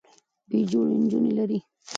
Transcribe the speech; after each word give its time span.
بې 0.49 0.59
جوړې 0.71 0.95
نجونې 1.01 1.31
لرلې 1.37 1.59